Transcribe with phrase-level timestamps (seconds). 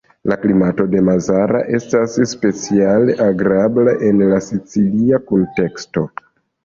[0.31, 6.09] La klimato de Mazara estas speciale agrabla en la sicilia kunteksto.